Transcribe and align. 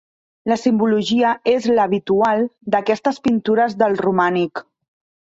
La 0.51 0.55
simbologia 0.59 1.33
és 1.51 1.67
l'habitual 1.79 2.41
d'aquestes 2.77 3.21
pintures 3.29 3.77
del 3.83 3.95
romànic. 4.07 4.65